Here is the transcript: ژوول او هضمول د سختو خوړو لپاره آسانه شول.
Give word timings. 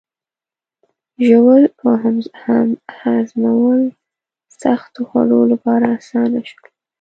ژوول 1.25 1.63
او 1.81 1.89
هضمول 3.03 3.81
د 3.91 3.93
سختو 4.61 4.99
خوړو 5.09 5.41
لپاره 5.51 5.85
آسانه 5.97 6.39
شول. 6.49 6.69